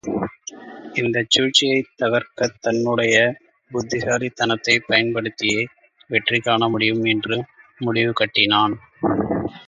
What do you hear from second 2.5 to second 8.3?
தன்னுடைய புத்திசாலித் தனத்தைப் பயன்படுத்தியே வெற்றி காண முடியும் என்று முடிவு